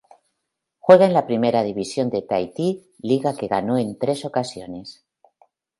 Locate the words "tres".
3.99-4.25